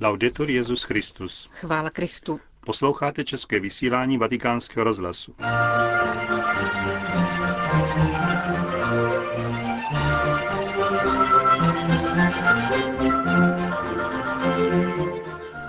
Laudetur 0.00 0.50
Jezus 0.50 0.82
Christus. 0.82 1.50
Chvála 1.52 1.90
Kristu. 1.90 2.40
Posloucháte 2.60 3.24
české 3.24 3.60
vysílání 3.60 4.18
Vatikánského 4.18 4.84
rozhlasu. 4.84 5.34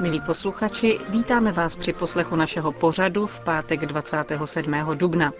Milí 0.01 0.21
posluchači, 0.21 0.99
vítáme 1.09 1.51
vás 1.51 1.75
při 1.75 1.93
poslechu 1.93 2.35
našeho 2.35 2.71
pořadu 2.71 3.25
v 3.25 3.41
pátek 3.41 3.85
27. 3.85 4.73
dubna. 4.93 5.33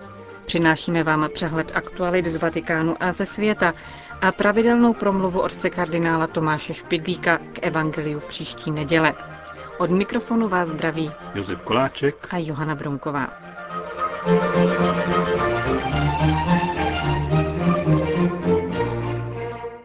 Přinášíme 0.48 1.04
vám 1.04 1.30
přehled 1.34 1.72
aktualit 1.76 2.26
z 2.26 2.36
Vatikánu 2.38 2.96
a 3.00 3.12
ze 3.12 3.26
světa 3.26 3.74
a 4.22 4.32
pravidelnou 4.32 4.94
promluvu 4.94 5.42
otce 5.42 5.70
kardinála 5.70 6.28
Tomáše 6.28 6.74
Špidlíka 6.74 7.38
k 7.38 7.60
Evangeliu 7.62 8.20
příští 8.20 8.72
neděle. 8.72 9.14
Od 9.78 9.92
mikrofonu 9.92 10.48
vás 10.48 10.70
zdraví 10.70 11.12
Josef 11.36 11.62
Koláček 11.62 12.28
a 12.30 12.38
Johana 12.38 12.76
Brunková. 12.76 13.34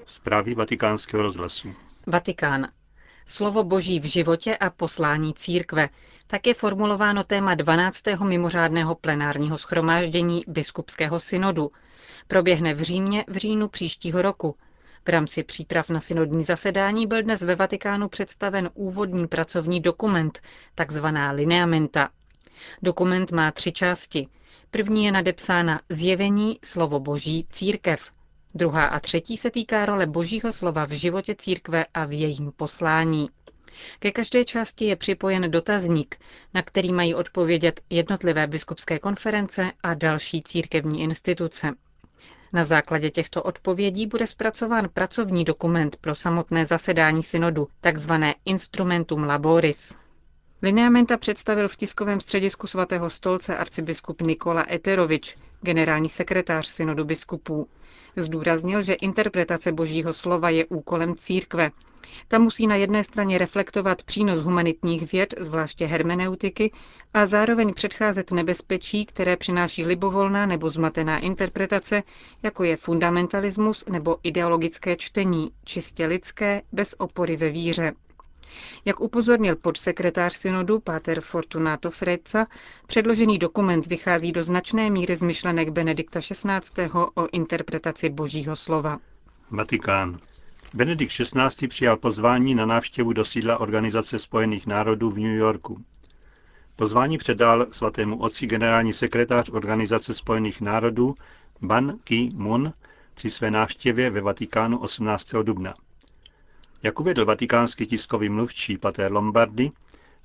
Zprávy 0.07 0.55
vatikánského 0.55 1.23
rozhlasu. 1.23 1.75
Vatikán. 2.07 2.69
Slovo 3.27 3.65
Boží 3.65 4.01
v 4.01 4.05
životě 4.05 4.57
a 4.57 4.71
poslání 4.71 5.35
církve. 5.35 5.89
Tak 6.27 6.47
je 6.47 6.55
formulováno 6.55 7.25
téma 7.25 7.55
12. 7.55 8.03
mimořádného 8.25 8.95
plenárního 8.95 9.59
schromáždění 9.59 10.43
biskupského 10.49 11.21
synodu. 11.21 11.71
Proběhne 12.27 12.75
v 12.75 12.83
Římě 12.83 13.25
v 13.29 13.37
říjnu 13.37 13.69
příštího 13.69 14.23
roku. 14.23 14.57
V 15.07 15.09
rámci 15.09 15.43
příprav 15.43 15.91
na 15.91 16.01
synodní 16.01 16.45
zasedání 16.45 17.07
byl 17.07 17.23
dnes 17.23 17.43
ve 17.43 17.55
Vatikánu 17.55 18.09
představen 18.09 18.71
úvodní 18.75 19.27
pracovní 19.27 19.81
dokument, 19.81 20.41
takzvaná 20.75 21.31
lineamenta. 21.31 22.09
Dokument 22.83 23.33
má 23.33 23.51
tři 23.51 23.73
části. 23.73 24.29
První 24.71 25.05
je 25.05 25.13
nadepsána 25.13 25.81
Zjevení, 25.89 26.59
slovo 26.65 27.01
Boží, 27.01 27.47
církev. 27.51 28.11
Druhá 28.55 28.85
a 28.85 29.01
třetí 29.01 29.37
se 29.37 29.51
týká 29.51 29.87
role 29.87 30.07
Božího 30.07 30.53
slova 30.53 30.85
v 30.87 30.91
životě 30.91 31.35
církve 31.35 31.87
a 31.95 32.05
v 32.05 32.13
jejím 32.13 32.53
poslání. 32.57 33.29
Ke 33.99 34.11
každé 34.13 34.45
části 34.45 34.85
je 34.85 34.97
připojen 34.97 35.51
dotazník, 35.51 36.17
na 36.55 36.63
který 36.63 36.93
mají 36.93 37.15
odpovědět 37.15 37.81
jednotlivé 37.91 38.47
biskupské 38.47 38.99
konference 38.99 39.73
a 39.83 39.95
další 39.95 40.43
církevní 40.43 41.03
instituce. 41.03 41.71
Na 42.53 42.65
základě 42.65 43.11
těchto 43.11 43.43
odpovědí 43.43 44.07
bude 44.07 44.27
zpracován 44.27 44.89
pracovní 44.95 45.45
dokument 45.45 45.97
pro 46.01 46.15
samotné 46.15 46.67
zasedání 46.67 47.23
synodu, 47.23 47.69
takzvané 47.81 48.35
Instrumentum 48.45 49.25
Laboris. 49.25 50.02
Lineamenta 50.65 51.17
představil 51.17 51.69
v 51.69 51.77
tiskovém 51.77 52.21
středisku 52.21 52.67
svatého 52.67 53.11
stolce 53.11 53.57
arcibiskup 53.57 54.23
Nikola 54.23 54.67
Eterovič, 54.73 55.37
generální 55.61 56.09
sekretář 56.09 56.67
synodu 56.67 57.05
biskupů. 57.05 57.69
Zdůraznil, 58.17 58.83
že 58.83 58.95
interpretace 58.95 59.73
božího 59.73 60.13
slova 60.13 60.51
je 60.51 60.67
úkolem 60.67 61.15
církve. 61.15 61.71
Ta 62.29 62.39
musí 62.39 62.67
na 62.67 62.77
jedné 62.77 63.05
straně 63.05 63.39
reflektovat 63.39 64.03
přínos 64.03 64.39
humanitních 64.39 65.13
věd, 65.13 65.35
zvláště 65.39 65.87
hermeneutiky, 65.87 66.73
a 67.15 67.27
zároveň 67.27 67.75
předcházet 67.75 68.31
nebezpečí, 68.33 69.07
které 69.07 69.37
přináší 69.37 69.85
libovolná 69.85 70.47
nebo 70.47 70.71
zmatená 70.71 71.19
interpretace, 71.19 72.03
jako 72.43 72.65
je 72.65 72.77
fundamentalismus 72.77 73.85
nebo 73.87 74.17
ideologické 74.23 74.97
čtení, 74.97 75.51
čistě 75.65 76.07
lidské, 76.07 76.63
bez 76.73 76.95
opory 76.99 77.37
ve 77.37 77.51
víře. 77.51 77.93
Jak 78.85 79.01
upozornil 79.01 79.57
podsekretář 79.57 80.33
synodu 80.37 80.81
Páter 80.81 81.21
Fortunato 81.21 81.91
Frezza, 81.91 82.47
předložený 82.87 83.39
dokument 83.39 83.87
vychází 83.87 84.33
do 84.33 84.45
značné 84.45 84.91
míry 84.91 85.17
z 85.17 85.23
myšlenek 85.23 85.69
Benedikta 85.69 86.21
XVI. 86.21 86.91
o 87.15 87.27
interpretaci 87.33 88.09
božího 88.09 88.57
slova. 88.57 88.99
Vatikán. 89.51 90.19
Benedikt 90.75 91.13
XVI. 91.13 91.69
přijal 91.69 91.97
pozvání 91.97 92.55
na 92.55 92.67
návštěvu 92.67 93.13
do 93.13 93.25
sídla 93.25 93.59
Organizace 93.61 94.19
spojených 94.19 94.67
národů 94.67 95.11
v 95.11 95.19
New 95.19 95.37
Yorku. 95.37 95.85
Pozvání 96.77 97.19
předal 97.19 97.67
svatému 97.73 98.19
otci 98.21 98.47
generální 98.47 98.93
sekretář 98.93 99.51
Organizace 99.51 100.15
spojených 100.15 100.61
národů 100.61 101.15
Ban 101.63 101.99
Ki-moon 102.05 102.73
při 103.15 103.31
své 103.31 103.51
návštěvě 103.51 104.11
ve 104.11 104.21
Vatikánu 104.21 104.79
18. 104.79 105.29
dubna. 105.43 105.75
Jak 106.83 107.01
uvedl 107.01 107.25
vatikánský 107.25 107.87
tiskový 107.87 108.29
mluvčí 108.29 108.79
Pater 108.79 109.13
Lombardi, 109.13 109.73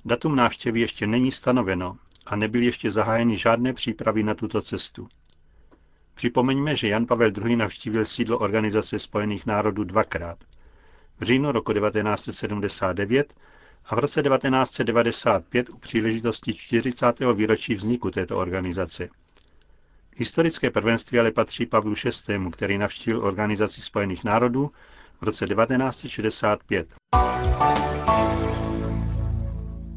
datum 0.04 0.36
návštěvy 0.36 0.80
ještě 0.80 1.06
není 1.06 1.32
stanoveno 1.32 1.98
a 2.26 2.36
nebyly 2.36 2.66
ještě 2.66 2.90
zahájeny 2.90 3.36
žádné 3.36 3.72
přípravy 3.72 4.22
na 4.22 4.34
tuto 4.34 4.62
cestu. 4.62 5.08
Připomeňme, 6.14 6.76
že 6.76 6.88
Jan 6.88 7.06
Pavel 7.06 7.32
II. 7.46 7.56
navštívil 7.56 8.04
sídlo 8.04 8.38
Organizace 8.38 8.98
spojených 8.98 9.46
národů 9.46 9.84
dvakrát. 9.84 10.38
V 11.20 11.22
říjnu 11.22 11.52
roku 11.52 11.72
1979 11.72 13.34
a 13.84 13.94
v 13.94 13.98
roce 13.98 14.22
1995 14.22 15.70
u 15.70 15.78
příležitosti 15.78 16.54
40. 16.54 17.20
výročí 17.34 17.74
vzniku 17.74 18.10
této 18.10 18.38
organizace. 18.38 19.08
Historické 20.16 20.70
prvenství 20.70 21.18
ale 21.18 21.32
patří 21.32 21.66
Pavlu 21.66 21.94
VI., 22.04 22.50
který 22.52 22.78
navštívil 22.78 23.24
Organizaci 23.24 23.82
spojených 23.82 24.24
národů 24.24 24.70
v 25.20 25.22
roce 25.22 25.46
1965. 25.46 26.94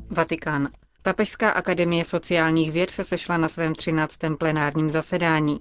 Vatikán. 0.10 0.70
Papežská 1.04 1.50
akademie 1.50 2.06
sociálních 2.06 2.72
věd 2.72 2.90
se 2.90 3.04
sešla 3.04 3.38
na 3.38 3.48
svém 3.48 3.76
13. 3.76 4.18
plenárním 4.38 4.90
zasedání. 4.90 5.60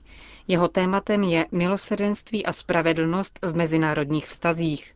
Jeho 0.49 0.69
tématem 0.69 1.22
je 1.22 1.47
milosrdenství 1.53 2.47
a 2.47 2.53
spravedlnost 2.53 3.38
v 3.43 3.56
mezinárodních 3.56 4.26
vztazích. 4.26 4.94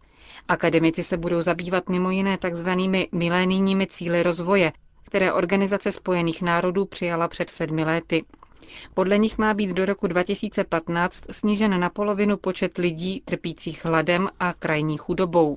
Akademici 0.48 1.02
se 1.02 1.16
budou 1.16 1.40
zabývat 1.40 1.88
mimo 1.88 2.10
jiné 2.10 2.38
takzvanými 2.38 3.08
milénijními 3.12 3.86
cíly 3.86 4.22
rozvoje, 4.22 4.72
které 5.04 5.32
Organizace 5.32 5.92
spojených 5.92 6.42
národů 6.42 6.84
přijala 6.84 7.28
před 7.28 7.50
sedmi 7.50 7.84
lety. 7.84 8.24
Podle 8.94 9.18
nich 9.18 9.38
má 9.38 9.54
být 9.54 9.70
do 9.70 9.84
roku 9.84 10.06
2015 10.06 11.24
snížen 11.30 11.80
na 11.80 11.90
polovinu 11.90 12.36
počet 12.36 12.78
lidí 12.78 13.22
trpících 13.24 13.84
hladem 13.84 14.28
a 14.40 14.52
krajní 14.52 14.96
chudobou. 14.96 15.56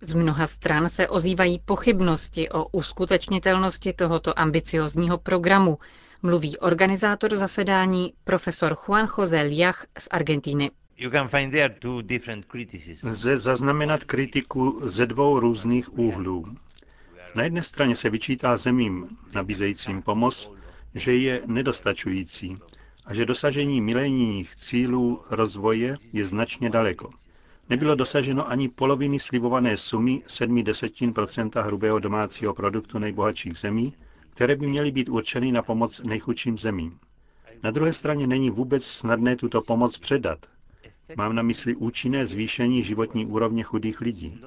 Z 0.00 0.14
mnoha 0.14 0.46
stran 0.46 0.88
se 0.88 1.08
ozývají 1.08 1.60
pochybnosti 1.64 2.48
o 2.48 2.64
uskutečnitelnosti 2.68 3.92
tohoto 3.92 4.38
ambiciozního 4.38 5.18
programu, 5.18 5.78
mluví 6.22 6.58
organizátor 6.58 7.36
zasedání 7.36 8.12
profesor 8.24 8.76
Juan 8.86 9.08
José 9.18 9.40
Liach 9.42 9.86
z 9.98 10.08
Argentiny. 10.10 10.70
Lze 13.02 13.38
zaznamenat 13.38 14.04
kritiku 14.04 14.80
ze 14.84 15.06
dvou 15.06 15.40
různých 15.40 15.98
úhlů. 15.98 16.44
Na 17.34 17.42
jedné 17.42 17.62
straně 17.62 17.96
se 17.96 18.10
vyčítá 18.10 18.56
zemím 18.56 19.08
nabízejícím 19.34 20.02
pomoc, 20.02 20.50
že 20.94 21.14
je 21.16 21.42
nedostačující 21.46 22.56
a 23.04 23.14
že 23.14 23.26
dosažení 23.26 23.80
milenijních 23.80 24.56
cílů 24.56 25.22
rozvoje 25.30 25.96
je 26.12 26.26
značně 26.26 26.70
daleko. 26.70 27.10
Nebylo 27.68 27.94
dosaženo 27.94 28.48
ani 28.50 28.68
poloviny 28.68 29.20
slibované 29.20 29.76
sumy 29.76 30.22
7 30.26 30.62
desetin 30.64 31.12
procenta 31.12 31.62
hrubého 31.62 31.98
domácího 31.98 32.54
produktu 32.54 32.98
nejbohatších 32.98 33.56
zemí, 33.56 33.94
které 34.30 34.56
by 34.56 34.66
měly 34.66 34.90
být 34.90 35.08
určeny 35.08 35.52
na 35.52 35.62
pomoc 35.62 36.00
nejchudším 36.00 36.58
zemím. 36.58 36.98
Na 37.62 37.70
druhé 37.70 37.92
straně 37.92 38.26
není 38.26 38.50
vůbec 38.50 38.84
snadné 38.86 39.36
tuto 39.36 39.62
pomoc 39.62 39.98
předat. 39.98 40.38
Mám 41.16 41.34
na 41.34 41.42
mysli 41.42 41.74
účinné 41.76 42.26
zvýšení 42.26 42.82
životní 42.82 43.26
úrovně 43.26 43.62
chudých 43.62 44.00
lidí. 44.00 44.40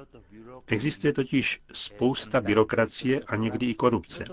Existuje 0.66 1.12
totiž 1.12 1.60
spousta 1.72 2.40
byrokracie 2.40 3.20
a 3.20 3.36
někdy 3.36 3.66
i 3.66 3.74
korupce. 3.74 4.24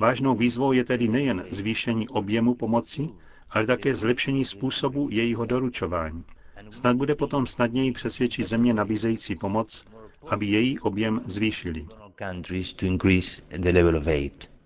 Vážnou 0.00 0.34
výzvou 0.34 0.72
je 0.72 0.84
tedy 0.84 1.08
nejen 1.08 1.44
zvýšení 1.50 2.08
objemu 2.08 2.54
pomoci, 2.54 3.08
ale 3.50 3.66
také 3.66 3.94
zlepšení 3.94 4.44
způsobu 4.44 5.08
jejího 5.10 5.44
doručování. 5.46 6.24
Snad 6.70 6.96
bude 6.96 7.14
potom 7.14 7.46
snadněji 7.46 7.92
přesvědčit 7.92 8.48
země 8.48 8.74
nabízející 8.74 9.36
pomoc, 9.36 9.84
aby 10.28 10.46
její 10.46 10.78
objem 10.78 11.20
zvýšili. 11.26 11.86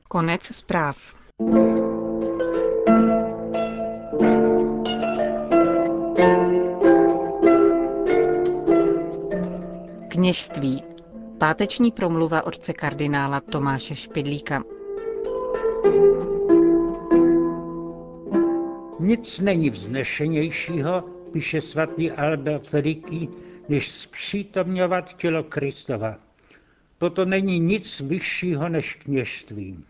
Konec 0.08 0.42
zpráv. 0.56 1.14
Kněžství. 10.26 10.82
Páteční 11.38 11.92
promluva 11.92 12.46
otce 12.46 12.72
kardinála 12.72 13.40
Tomáše 13.40 13.94
Špidlíka. 13.96 14.64
Nic 19.00 19.40
není 19.40 19.70
vznešenějšího, 19.70 21.04
píše 21.32 21.60
svatý 21.60 22.10
Albert 22.10 22.72
Veliký, 22.72 23.28
než 23.68 23.90
zpřítomňovat 23.90 25.16
tělo 25.16 25.44
Kristova. 25.44 26.16
Toto 26.98 27.24
není 27.24 27.58
nic 27.60 28.00
vyššího 28.00 28.68
než 28.68 28.94
kněžství. 28.94 29.84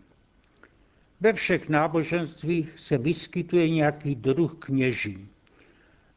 Ve 1.21 1.33
všech 1.33 1.69
náboženstvích 1.69 2.73
se 2.75 2.97
vyskytuje 2.97 3.69
nějaký 3.69 4.15
druh 4.15 4.55
kněží. 4.59 5.27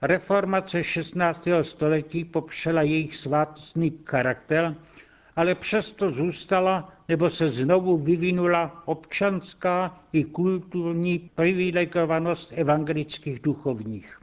Reformace 0.02 0.84
16. 0.84 1.48
století 1.62 2.24
popřela 2.24 2.82
jejich 2.82 3.16
svátostný 3.16 3.92
charakter, 4.04 4.76
ale 5.36 5.54
přesto 5.54 6.10
zůstala 6.10 6.92
nebo 7.08 7.30
se 7.30 7.48
znovu 7.48 7.98
vyvinula 7.98 8.82
občanská 8.84 10.00
i 10.12 10.24
kulturní 10.24 11.30
privilegovanost 11.34 12.52
evangelických 12.56 13.40
duchovních. 13.40 14.20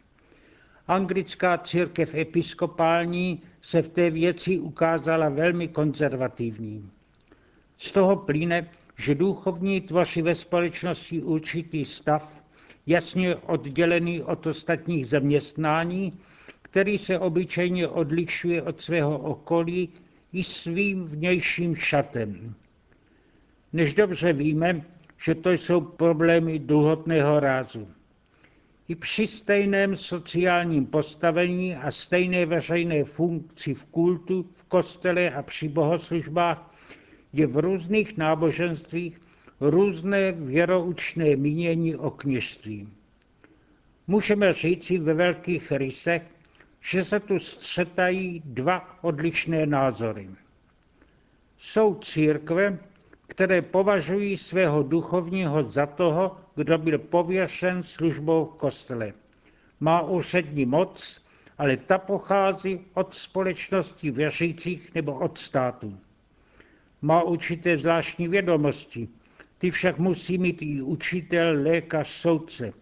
Anglická 0.87 1.57
církev 1.57 2.15
episkopální 2.15 3.41
se 3.61 3.81
v 3.81 3.89
té 3.89 4.09
věci 4.09 4.59
ukázala 4.59 5.29
velmi 5.29 5.67
konzervativní. 5.67 6.89
Z 7.77 7.91
toho 7.91 8.15
plyne, 8.15 8.69
že 8.97 9.15
duchovní 9.15 9.81
tvoří 9.81 10.21
ve 10.21 10.35
společnosti 10.35 11.21
určitý 11.21 11.85
stav, 11.85 12.36
jasně 12.87 13.35
oddělený 13.35 14.23
od 14.23 14.47
ostatních 14.47 15.07
zaměstnání, 15.07 16.13
který 16.61 16.97
se 16.97 17.19
obyčejně 17.19 17.87
odlišuje 17.87 18.61
od 18.61 18.81
svého 18.81 19.17
okolí 19.17 19.89
i 20.33 20.43
svým 20.43 21.05
vnějším 21.05 21.75
šatem. 21.75 22.53
Než 23.73 23.93
dobře 23.93 24.33
víme, 24.33 24.81
že 25.23 25.35
to 25.35 25.51
jsou 25.51 25.81
problémy 25.81 26.59
druhotného 26.59 27.39
rázu. 27.39 27.87
I 28.87 28.95
při 28.95 29.27
stejném 29.27 29.95
sociálním 29.95 30.85
postavení 30.85 31.75
a 31.75 31.91
stejné 31.91 32.45
veřejné 32.45 33.03
funkci 33.03 33.73
v 33.73 33.85
kultu, 33.85 34.45
v 34.53 34.63
kostele 34.63 35.31
a 35.31 35.41
při 35.41 35.67
bohoslužbách 35.67 36.75
je 37.33 37.47
v 37.47 37.57
různých 37.57 38.17
náboženstvích 38.17 39.19
různé 39.61 40.31
věroučné 40.31 41.35
mínění 41.35 41.95
o 41.95 42.11
kněžství. 42.11 42.89
Můžeme 44.07 44.53
říci 44.53 44.97
ve 44.97 45.13
velkých 45.13 45.71
rysech, 45.71 46.23
že 46.81 47.03
se 47.03 47.19
tu 47.19 47.39
střetají 47.39 48.41
dva 48.45 49.03
odlišné 49.03 49.65
názory. 49.65 50.29
Jsou 51.57 51.95
církve, 51.95 52.79
které 53.27 53.61
považují 53.61 54.37
svého 54.37 54.83
duchovního 54.83 55.63
za 55.63 55.85
toho, 55.85 56.37
kdo 56.55 56.77
byl 56.77 56.97
pověšen 56.97 57.83
službou 57.83 58.45
v 58.45 58.57
kostele. 58.57 59.13
Má 59.79 60.01
úřední 60.01 60.65
moc, 60.65 61.21
ale 61.57 61.77
ta 61.77 61.97
pochází 61.97 62.79
od 62.93 63.13
společnosti 63.13 64.11
věřících 64.11 64.95
nebo 64.95 65.13
od 65.19 65.37
státu. 65.37 65.97
Má 67.01 67.21
určité 67.21 67.77
zvláštní 67.77 68.27
vědomosti, 68.27 69.07
ty 69.57 69.71
však 69.71 69.97
musí 69.97 70.37
mít 70.37 70.61
i 70.61 70.81
učitel, 70.81 71.63
lékař, 71.63 72.07
soudce. 72.07 72.73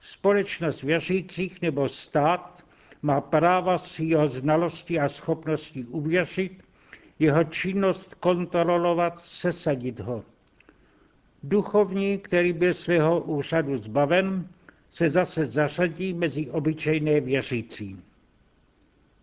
Společnost 0.00 0.82
věřících 0.82 1.62
nebo 1.62 1.88
stát 1.88 2.64
má 3.02 3.20
práva 3.20 3.78
si 3.78 4.04
jeho 4.04 4.28
znalosti 4.28 5.00
a 5.00 5.08
schopnosti 5.08 5.84
uvěřit, 5.84 6.62
jeho 7.18 7.44
činnost 7.44 8.14
kontrolovat, 8.14 9.22
sesadit 9.24 10.00
ho. 10.00 10.24
Duchovní, 11.42 12.18
který 12.18 12.52
byl 12.52 12.74
svého 12.74 13.20
úřadu 13.20 13.78
zbaven, 13.78 14.48
se 14.90 15.10
zase 15.10 15.44
zařadí 15.44 16.14
mezi 16.14 16.50
obyčejné 16.50 17.20
věřící. 17.20 18.00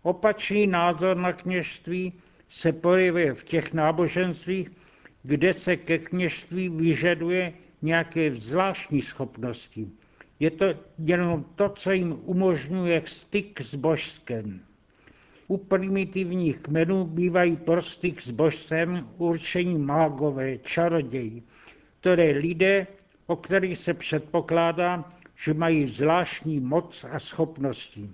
Opačný 0.02 0.66
názor 0.66 1.16
na 1.16 1.32
kněžství 1.32 2.12
se 2.48 2.72
projevuje 2.72 3.34
v 3.34 3.44
těch 3.44 3.72
náboženstvích, 3.72 4.70
kde 5.22 5.52
se 5.52 5.76
ke 5.76 5.98
kněžství 5.98 6.68
vyžaduje 6.68 7.52
nějaké 7.82 8.34
zvláštní 8.34 9.02
schopnosti. 9.02 9.88
Je 10.40 10.50
to 10.50 10.66
jenom 10.98 11.44
to, 11.54 11.68
co 11.68 11.92
jim 11.92 12.18
umožňuje 12.24 13.02
styk 13.04 13.60
s 13.60 13.74
božskem. 13.74 14.60
U 15.48 15.56
primitivních 15.56 16.60
kmenů 16.60 17.04
bývají 17.04 17.56
pro 17.56 17.82
styk 17.82 18.22
s 18.22 18.30
božsem 18.30 19.08
určení 19.18 19.78
mágové, 19.78 20.58
čaroději, 20.58 21.42
které 22.00 22.30
lidé, 22.30 22.86
o 23.26 23.36
kterých 23.36 23.78
se 23.78 23.94
předpokládá, 23.94 25.04
že 25.36 25.54
mají 25.54 25.86
zvláštní 25.86 26.60
moc 26.60 27.04
a 27.10 27.18
schopnosti. 27.18 28.10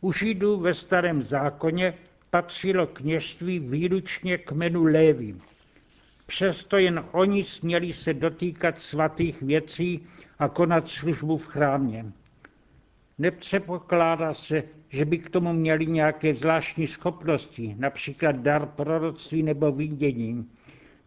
U 0.00 0.12
Židů 0.12 0.60
ve 0.60 0.74
starém 0.74 1.22
zákoně 1.22 1.94
patřilo 2.30 2.86
kněžství 2.86 3.58
výlučně 3.58 4.38
kmenu 4.38 4.84
Lévy. 4.84 5.34
Přesto 6.26 6.78
jen 6.78 7.04
oni 7.12 7.44
směli 7.44 7.92
se 7.92 8.14
dotýkat 8.14 8.80
svatých 8.80 9.42
věcí 9.42 10.06
a 10.38 10.48
konat 10.48 10.88
službu 10.88 11.36
v 11.36 11.46
chrámě. 11.46 12.12
Nepředpokládá 13.18 14.34
se, 14.34 14.62
že 14.88 15.04
by 15.04 15.18
k 15.18 15.30
tomu 15.30 15.52
měli 15.52 15.86
nějaké 15.86 16.34
zvláštní 16.34 16.86
schopnosti, 16.86 17.74
například 17.78 18.36
dar 18.36 18.66
proroctví 18.66 19.42
nebo 19.42 19.72
vidění. 19.72 20.50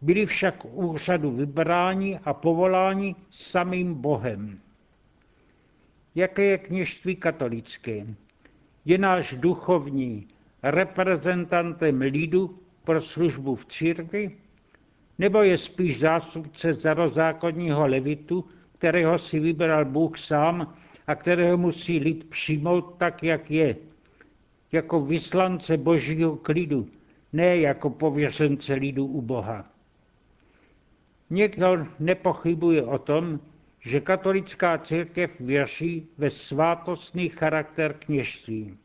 Byli 0.02 0.26
však 0.26 0.64
úřadu 0.64 1.30
vybráni 1.30 2.18
a 2.24 2.34
povoláni 2.34 3.16
samým 3.30 3.94
Bohem. 3.94 4.60
Jaké 6.14 6.44
je 6.44 6.58
kněžství 6.58 7.16
katolické? 7.16 8.06
Je 8.84 8.98
náš 8.98 9.34
duchovní 9.34 10.28
reprezentantem 10.62 12.00
lidu 12.00 12.58
pro 12.84 13.00
službu 13.00 13.54
v 13.54 13.66
církvi? 13.66 14.36
Nebo 15.18 15.42
je 15.42 15.58
spíš 15.58 15.98
zástupce 15.98 16.72
zarozákonního 16.72 17.86
levitu, 17.86 18.44
kterého 18.78 19.18
si 19.18 19.40
vybral 19.40 19.84
Bůh 19.84 20.18
sám 20.18 20.74
a 21.06 21.14
kterého 21.14 21.56
musí 21.56 21.98
lid 21.98 22.30
přijmout 22.30 22.94
tak, 22.98 23.22
jak 23.22 23.50
je, 23.50 23.76
jako 24.72 25.00
vyslance 25.00 25.76
božího 25.76 26.36
klidu, 26.36 26.88
ne 27.32 27.56
jako 27.56 27.90
pověřence 27.90 28.74
lidu 28.74 29.06
u 29.06 29.22
Boha. 29.22 29.64
Někdo 31.30 31.86
nepochybuje 32.00 32.82
o 32.82 32.98
tom, 32.98 33.40
že 33.80 34.00
katolická 34.00 34.78
církev 34.78 35.40
věří 35.40 36.08
ve 36.18 36.30
svátostný 36.30 37.28
charakter 37.28 37.94
kněžství. 37.98 38.78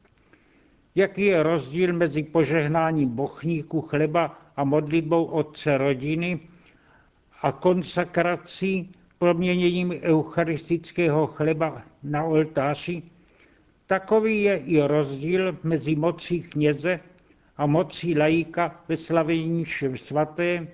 Jaký 0.96 1.26
je 1.26 1.44
rozdíl 1.44 1.94
mezi 1.94 2.24
požehnáním 2.24 3.10
bochníku 3.10 3.82
chleba 3.82 4.40
a 4.58 4.64
modlitbou 4.64 5.26
otce 5.26 5.78
rodiny 5.78 6.40
a 7.42 7.52
konsakrací 7.52 8.92
proměněním 9.18 9.92
eucharistického 10.02 11.28
chleba 11.28 11.82
na 12.04 12.24
oltáři, 12.24 13.04
takový 13.88 14.42
je 14.44 14.58
i 14.58 14.82
rozdíl 14.82 15.58
mezi 15.64 15.96
mocí 15.96 16.42
kněze 16.42 17.00
a 17.58 17.66
mocí 17.66 18.18
lajíka 18.18 18.84
ve 18.88 18.98
slavení 18.98 19.66
svaté, 19.96 20.68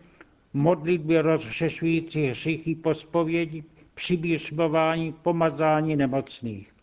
modlitbě 0.53 1.21
rozřešující 1.21 2.25
hříchy 2.27 2.75
po 2.75 2.93
spovědi, 2.93 3.63
přibířbování, 3.93 5.13
pomazání 5.13 5.95
nemocných. 5.95 6.73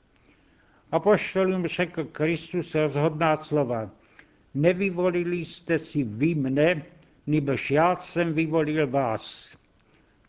Apoštolům 0.92 1.66
řekl 1.66 2.04
Kristus 2.04 2.74
rozhodná 2.74 3.36
slova. 3.36 3.90
Nevyvolili 4.56 5.44
jste 5.44 5.78
si 5.78 6.02
vy 6.02 6.34
mne, 6.34 6.82
nebož 7.26 7.70
já 7.70 7.96
jsem 7.96 8.32
vyvolil 8.32 8.86
vás. 8.86 9.56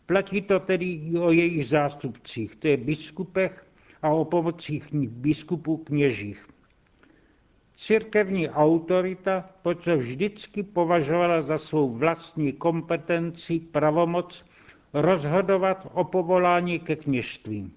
Platí 0.06 0.42
to 0.42 0.60
tedy 0.60 0.84
i 0.84 1.18
o 1.18 1.30
jejich 1.32 1.66
zástupcích, 1.68 2.56
to 2.56 2.68
je 2.68 2.76
biskupech 2.76 3.66
a 4.02 4.08
o 4.08 4.24
pomocích 4.24 4.84
biskupů 5.08 5.76
kněžích. 5.76 6.46
Církevní 7.76 8.48
autorita 8.50 9.50
proto 9.62 9.96
vždycky 9.96 10.62
považovala 10.62 11.42
za 11.42 11.58
svou 11.58 11.90
vlastní 11.90 12.52
kompetenci 12.52 13.60
pravomoc 13.60 14.44
rozhodovat 14.92 15.88
o 15.94 16.04
povolání 16.04 16.78
ke 16.80 16.96
kněžství. 16.96 17.72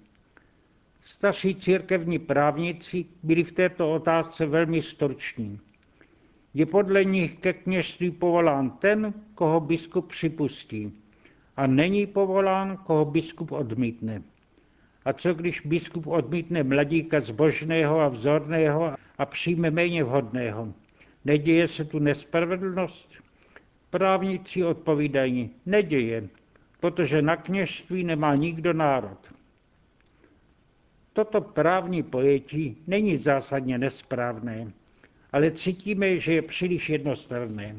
Starší 1.02 1.56
církevní 1.56 2.20
právníci 2.20 3.06
byli 3.24 3.44
v 3.44 3.52
této 3.52 3.94
otázce 3.94 4.46
velmi 4.46 4.82
struční. 4.82 5.60
Je 6.54 6.66
podle 6.66 7.04
nich 7.04 7.36
ke 7.40 7.54
kněžství 7.54 8.12
povolán 8.12 8.70
ten, 8.70 9.14
koho 9.36 9.60
biskup 9.60 10.08
připustí 10.08 10.92
a 11.58 11.68
není 11.68 12.08
povolán, 12.08 12.78
koho 12.78 13.06
biskup 13.06 13.52
odmítne. 13.52 14.22
A 15.06 15.14
co 15.14 15.34
když 15.34 15.62
biskup 15.62 16.08
odmítne 16.08 16.64
mladíka 16.64 17.20
zbožného 17.20 18.00
a 18.00 18.08
vzorného 18.08 18.96
a 19.18 19.26
přijme 19.26 19.72
méně 19.72 20.04
vhodného? 20.04 20.74
Neděje 21.26 21.68
se 21.68 21.86
tu 21.86 22.00
nespravedlnost? 22.00 23.24
Právníci 23.90 24.64
odpovídají, 24.64 25.50
neděje, 25.66 26.30
protože 26.80 27.22
na 27.22 27.36
kněžství 27.36 28.04
nemá 28.04 28.36
nikdo 28.36 28.74
národ. 28.74 29.34
Toto 31.14 31.42
právní 31.42 32.04
pojetí 32.04 32.78
není 32.88 33.18
zásadně 33.18 33.78
nesprávné, 33.78 34.72
ale 35.32 35.52
cítíme, 35.52 36.18
že 36.20 36.34
je 36.34 36.42
příliš 36.42 36.90
jednostranné. 36.90 37.76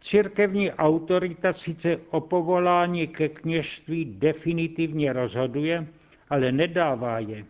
Církevní 0.00 0.72
autorita 0.72 1.52
sice 1.52 1.96
o 2.10 2.20
povolání 2.20 3.06
ke 3.06 3.28
kněžství 3.28 4.04
definitivně 4.04 5.12
rozhoduje, 5.12 5.86
ale 6.30 6.52
nedává 6.52 7.18
je. 7.18 7.44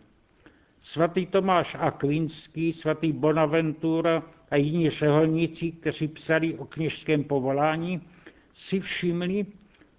Svatý 0.80 1.26
Tomáš 1.26 1.76
Akvinský, 1.78 2.72
svatý 2.72 3.12
Bonaventura 3.12 4.22
a 4.50 4.56
jiní 4.56 4.90
řeholníci, 4.90 5.72
kteří 5.72 6.08
psali 6.08 6.54
o 6.54 6.64
kněžském 6.64 7.24
povolání, 7.24 8.00
si 8.54 8.80
všimli, 8.80 9.46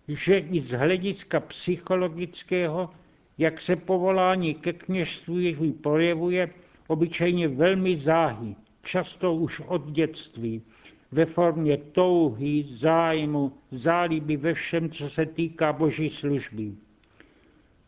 že 0.08 0.38
i 0.38 0.60
z 0.60 0.72
hlediska 0.72 1.40
psychologického, 1.40 2.90
jak 3.38 3.62
se 3.62 3.76
povolání 3.76 4.54
ke 4.56 4.74
kněžství 4.74 5.72
projevuje, 5.82 6.50
obyčejně 6.88 7.48
velmi 7.48 7.96
záhy, 7.96 8.56
často 8.88 9.34
už 9.34 9.60
od 9.60 9.92
dětství, 9.92 10.62
ve 11.12 11.26
formě 11.26 11.78
touhy, 11.78 12.64
zájmu, 12.70 13.54
záliby 13.72 14.38
ve 14.38 14.54
všem, 14.54 14.90
co 14.90 15.10
se 15.10 15.26
týká 15.26 15.74
boží 15.74 16.10
služby. 16.10 16.72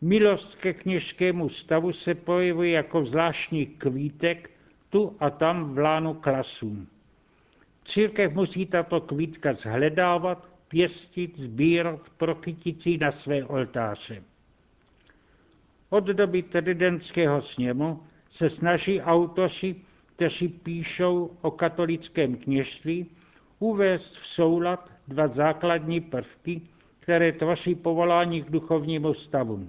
Milost 0.00 0.54
ke 0.54 0.72
kněžskému 0.72 1.48
stavu 1.48 1.92
se 1.92 2.14
projevuje 2.14 2.70
jako 2.70 3.04
zvláštní 3.04 3.66
kvítek 3.66 4.50
tu 4.90 5.16
a 5.20 5.30
tam 5.30 5.64
v 5.64 5.78
lánu 5.78 6.14
klasům. 6.14 6.86
Církev 7.84 8.32
musí 8.32 8.66
tato 8.66 9.00
kvítka 9.00 9.52
zhledávat, 9.52 10.48
pěstit, 10.68 11.38
sbírat, 11.38 12.00
prochytit 12.16 12.82
si 12.82 12.98
na 12.98 13.10
své 13.10 13.44
oltáře. 13.44 14.22
Od 15.90 16.04
doby 16.04 16.42
tridentského 16.42 17.42
sněmu 17.42 18.02
se 18.30 18.48
snaží 18.48 19.00
autoři, 19.00 19.76
kteří 20.20 20.48
píšou 20.48 21.30
o 21.40 21.50
katolickém 21.50 22.36
kněžství, 22.36 23.06
uvést 23.58 24.12
v 24.14 24.26
soulad 24.26 24.90
dva 25.08 25.28
základní 25.28 26.00
prvky, 26.00 26.60
které 26.98 27.32
tvoří 27.32 27.74
povolání 27.74 28.42
k 28.42 28.50
duchovnímu 28.50 29.14
stavu. 29.14 29.68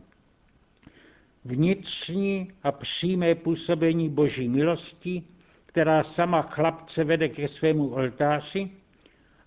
Vnitřní 1.46 2.52
a 2.64 2.72
přímé 2.72 3.36
působení 3.36 4.10
boží 4.10 4.50
milosti, 4.50 5.24
která 5.66 6.04
sama 6.04 6.42
chlapce 6.42 7.04
vede 7.04 7.30
ke 7.30 7.48
svému 7.48 7.90
oltáři, 7.90 8.70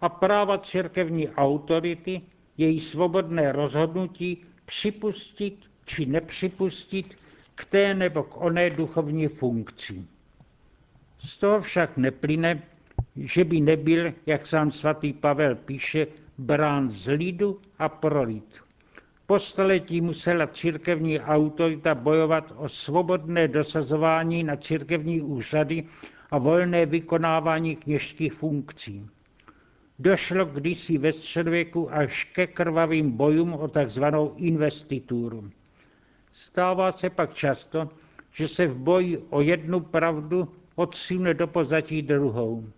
a 0.01 0.09
práva 0.09 0.59
církevní 0.59 1.29
autority, 1.29 2.21
její 2.57 2.81
svobodné 2.81 3.53
rozhodnutí 3.53 4.45
připustit 4.65 5.59
či 5.85 6.07
nepřipustit 6.07 7.17
k 7.55 7.65
té 7.65 7.95
nebo 7.95 8.23
k 8.23 8.41
oné 8.41 8.71
duchovní 8.71 9.29
funkci. 9.29 10.14
Z 11.25 11.39
toho 11.39 11.61
však 11.61 11.97
neplyne, 11.97 12.63
že 13.17 13.45
by 13.45 13.61
nebyl, 13.61 14.13
jak 14.27 14.47
sám 14.47 14.71
svatý 14.71 15.13
Pavel 15.13 15.55
píše, 15.55 16.07
brán 16.39 16.91
z 16.91 17.13
lidu 17.13 17.61
a 17.79 17.89
prolit. 17.89 18.61
Po 19.27 19.39
století 19.39 20.01
musela 20.01 20.47
církevní 20.47 21.21
autorita 21.21 21.95
bojovat 21.95 22.53
o 22.57 22.69
svobodné 22.69 23.49
dosazování 23.49 24.45
na 24.45 24.57
církevní 24.57 25.21
úřady 25.21 25.85
a 26.31 26.39
volné 26.39 26.87
vykonávání 26.87 27.77
kněžských 27.77 28.33
funkcí. 28.33 29.07
Došlo 29.99 30.45
kdysi 30.45 30.99
ve 30.99 31.13
středověku 31.13 31.95
až 31.95 32.25
ke 32.25 32.47
krvavým 32.47 33.11
bojům 33.11 33.53
o 33.53 33.69
takzvanou 33.69 34.35
investituru. 34.37 35.51
Stává 36.33 36.93
se 36.93 37.11
pak 37.11 37.35
často, 37.35 37.89
že 38.33 38.49
se 38.49 38.67
v 38.67 38.77
boji 38.77 39.19
o 39.31 39.41
jednu 39.41 39.81
pravdu 39.81 40.49
odsune 40.75 41.35
do 41.35 41.47
pozadí 41.47 42.03
druhou. 42.03 42.69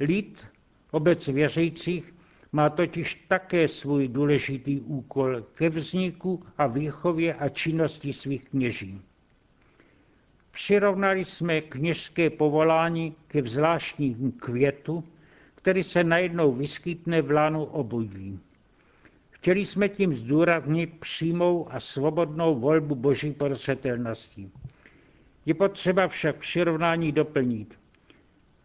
Lid, 0.00 0.46
obec 0.90 1.28
věřících, 1.28 2.14
má 2.52 2.70
totiž 2.70 3.14
také 3.28 3.68
svůj 3.68 4.08
důležitý 4.08 4.80
úkol 4.80 5.42
ke 5.42 5.68
vzniku 5.68 6.42
a 6.58 6.66
výchově 6.66 7.34
a 7.34 7.48
činnosti 7.48 8.12
svých 8.12 8.48
kněží. 8.48 9.00
Přirovnali 10.50 11.24
jsme 11.24 11.60
kněžské 11.60 12.30
povolání 12.30 13.14
ke 13.26 13.42
zvláštnímu 13.42 14.30
květu, 14.32 15.04
který 15.54 15.82
se 15.82 16.04
najednou 16.04 16.52
vyskytne 16.52 17.22
v 17.22 17.30
lánu 17.30 17.64
obojí. 17.64 18.40
Chtěli 19.30 19.64
jsme 19.64 19.88
tím 19.88 20.14
zdůraznit 20.14 21.00
přímou 21.00 21.72
a 21.72 21.80
svobodnou 21.80 22.60
volbu 22.60 22.94
boží 22.94 23.32
prosřetelnosti. 23.32 24.50
Je 25.48 25.54
potřeba 25.54 26.08
však 26.08 26.36
přirovnání 26.36 27.12
doplnit. 27.12 27.78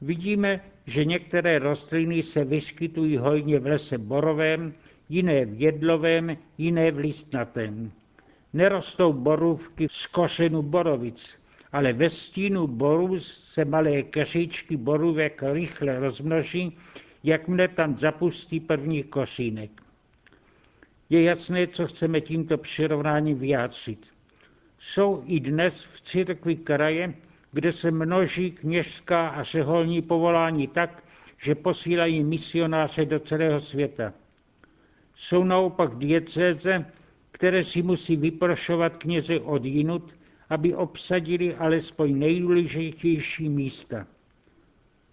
Vidíme, 0.01 0.61
že 0.85 1.05
některé 1.05 1.59
rostliny 1.59 2.23
se 2.23 2.43
vyskytují 2.45 3.17
hojně 3.17 3.59
v 3.59 3.65
lese 3.65 3.97
borovém, 3.97 4.73
jiné 5.09 5.45
v 5.45 5.61
jedlovém, 5.61 6.37
jiné 6.57 6.91
v 6.91 6.97
listnatém. 6.97 7.91
Nerostou 8.53 9.13
borůvky 9.13 9.87
z 9.91 10.07
kořenu 10.07 10.61
borovic, 10.61 11.39
ale 11.71 11.93
ve 11.93 12.09
stínu 12.09 12.67
borů 12.67 13.19
se 13.19 13.65
malé 13.65 14.03
keříčky 14.03 14.77
borůvek 14.77 15.43
rychle 15.43 15.99
rozmnoží, 15.99 16.77
jakmile 17.23 17.67
tam 17.67 17.97
zapustí 17.97 18.59
první 18.59 19.03
kořínek. 19.03 19.71
Je 21.09 21.23
jasné, 21.23 21.67
co 21.67 21.87
chceme 21.87 22.21
tímto 22.21 22.57
přirovnáním 22.57 23.37
vyjádřit. 23.37 24.13
Jsou 24.85 25.23
i 25.25 25.39
dnes 25.39 25.83
v 25.83 26.01
církvi 26.01 26.55
kraje, 26.55 27.13
kde 27.51 27.71
se 27.71 27.91
množí 27.91 28.51
kněžská 28.51 29.27
a 29.27 29.43
řeholní 29.43 30.01
povolání 30.01 30.67
tak, 30.67 31.03
že 31.37 31.55
posílají 31.55 32.23
misionáře 32.23 33.05
do 33.05 33.19
celého 33.19 33.59
světa. 33.59 34.13
Jsou 35.15 35.43
naopak 35.43 35.95
diecéze, 35.95 36.85
které 37.31 37.63
si 37.63 37.81
musí 37.81 38.15
vyprošovat 38.15 38.97
kněze 38.97 39.39
od 39.39 39.65
jinut, 39.65 40.15
aby 40.49 40.75
obsadili 40.75 41.55
alespoň 41.55 42.19
nejdůležitější 42.19 43.49
místa. 43.49 44.07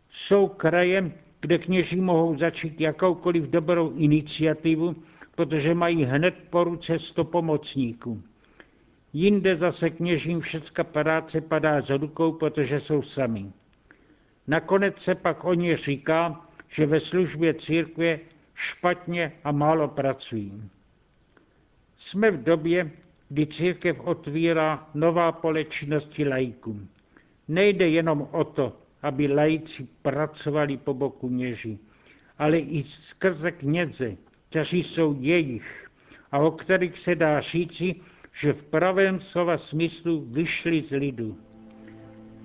Jsou 0.08 0.48
kraje, 0.48 1.12
kde 1.40 1.58
kněží 1.58 2.00
mohou 2.00 2.38
začít 2.38 2.80
jakoukoliv 2.80 3.50
dobrou 3.50 3.92
iniciativu, 3.96 4.96
protože 5.34 5.74
mají 5.74 6.04
hned 6.04 6.34
po 6.50 6.64
ruce 6.64 6.98
sto 6.98 7.24
pomocníků. 7.24 8.22
Jinde 9.12 9.56
zase 9.56 9.90
kněžím 9.90 10.40
všecka 10.40 10.84
práce 10.84 11.40
padá 11.40 11.80
z 11.80 11.90
rukou, 11.90 12.32
protože 12.32 12.80
jsou 12.80 13.02
sami. 13.02 13.52
Nakonec 14.46 14.98
se 14.98 15.14
pak 15.14 15.44
o 15.44 15.54
ně 15.54 15.76
říká, 15.76 16.46
že 16.68 16.86
ve 16.86 17.00
službě 17.00 17.54
církve 17.54 18.18
špatně 18.54 19.32
a 19.44 19.52
málo 19.52 19.88
pracují. 19.88 20.70
Jsme 21.96 22.30
v 22.30 22.44
době, 22.44 22.90
kdy 23.28 23.46
církev 23.46 24.00
otvírá 24.00 24.88
nová 24.94 25.32
pole 25.32 25.64
činnosti 25.64 26.28
lajkům. 26.28 26.88
Nejde 27.48 27.88
jenom 27.88 28.28
o 28.32 28.44
to, 28.44 28.76
aby 29.02 29.28
lajci 29.28 29.88
pracovali 30.02 30.76
po 30.76 30.94
boku 30.94 31.28
kněží, 31.28 31.78
ale 32.38 32.58
i 32.58 32.82
skrze 32.82 33.50
kněze, 33.50 34.16
kteří 34.48 34.82
jsou 34.82 35.16
jejich 35.20 35.90
a 36.32 36.38
o 36.38 36.50
kterých 36.50 36.98
se 36.98 37.14
dá 37.14 37.40
říci, 37.40 37.94
že 38.40 38.52
v 38.52 38.62
pravém 38.73 39.20
slova 39.20 39.59
smyslu 39.59 40.25
vyšli 40.32 40.82
z 40.82 40.90
lidu. 40.97 41.37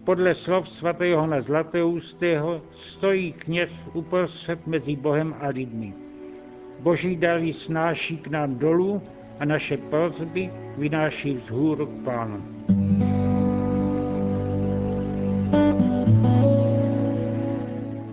Podle 0.03 0.35
slov 0.35 0.69
svatého 0.69 1.11
Johana 1.11 1.41
Zlatoustého 1.41 2.61
stojí 2.71 3.31
kněz 3.31 3.71
uprostřed 3.93 4.67
mezi 4.67 4.95
Bohem 4.95 5.35
a 5.39 5.47
lidmi. 5.47 5.93
Boží 6.79 7.15
dary 7.15 7.53
snáší 7.53 8.17
k 8.17 8.27
nám 8.27 8.59
dolů 8.59 9.01
a 9.39 9.45
naše 9.45 9.77
prozby 9.77 10.51
vynáší 10.77 11.33
vzhůru 11.33 11.85
k 11.85 12.03
Pánu. 12.03 12.43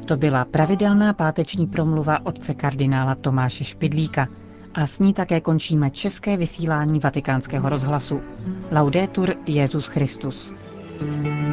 To 0.07 0.17
byla 0.17 0.45
pravidelná 0.45 1.12
páteční 1.12 1.67
promluva 1.67 2.27
otce 2.27 2.55
kardinála 2.55 3.15
Tomáše 3.15 3.65
Špidlíka 3.65 4.29
a 4.75 4.87
s 4.87 4.99
ní 4.99 5.14
také 5.14 5.41
končíme 5.41 5.91
české 5.91 6.37
vysílání 6.37 7.00
vatikánského 7.00 7.69
rozhlasu. 7.69 8.21
Laudetur 8.73 9.35
Jezus 9.47 9.87
Christus. 9.87 10.55
thank 11.00 11.26
you 11.26 11.51